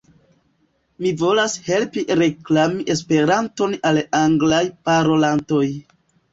[1.05, 5.65] Mi volas helpi reklami Esperanton al anglaj parolantoj